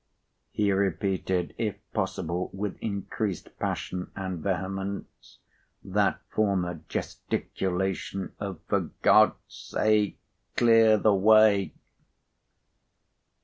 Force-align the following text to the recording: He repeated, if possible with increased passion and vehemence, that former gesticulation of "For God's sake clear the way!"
He 0.49 0.71
repeated, 0.71 1.53
if 1.59 1.75
possible 1.93 2.49
with 2.53 2.75
increased 2.81 3.55
passion 3.59 4.09
and 4.15 4.39
vehemence, 4.39 5.37
that 5.83 6.19
former 6.31 6.79
gesticulation 6.89 8.33
of 8.39 8.59
"For 8.67 8.89
God's 9.03 9.35
sake 9.47 10.17
clear 10.57 10.97
the 10.97 11.13
way!" 11.13 11.75